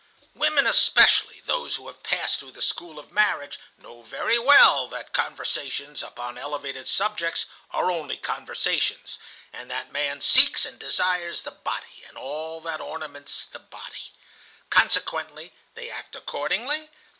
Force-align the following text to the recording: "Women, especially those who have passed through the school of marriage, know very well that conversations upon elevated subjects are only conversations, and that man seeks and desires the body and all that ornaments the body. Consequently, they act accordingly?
"Women, 0.33 0.65
especially 0.65 1.41
those 1.41 1.75
who 1.75 1.85
have 1.85 2.01
passed 2.01 2.39
through 2.39 2.53
the 2.53 2.61
school 2.63 2.97
of 2.97 3.11
marriage, 3.11 3.59
know 3.77 4.01
very 4.01 4.39
well 4.39 4.87
that 4.87 5.13
conversations 5.13 6.01
upon 6.01 6.39
elevated 6.39 6.87
subjects 6.87 7.45
are 7.69 7.91
only 7.91 8.17
conversations, 8.17 9.19
and 9.53 9.69
that 9.69 9.91
man 9.91 10.19
seeks 10.19 10.65
and 10.65 10.79
desires 10.79 11.43
the 11.43 11.51
body 11.51 12.03
and 12.09 12.17
all 12.17 12.59
that 12.61 12.81
ornaments 12.81 13.45
the 13.51 13.59
body. 13.59 14.11
Consequently, 14.71 15.53
they 15.75 15.91
act 15.91 16.15
accordingly? 16.15 16.89